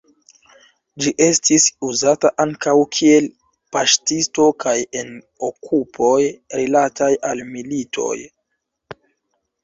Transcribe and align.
Ĝi 1.03 1.11
estis 1.23 1.65
uzata 1.87 2.29
ankaŭ 2.43 2.73
kiel 2.99 3.27
paŝtisto 3.75 4.45
kaj 4.63 4.73
en 5.01 5.11
okupoj 5.49 6.15
rilataj 6.61 7.11
al 7.33 7.45
militoj. 7.51 8.17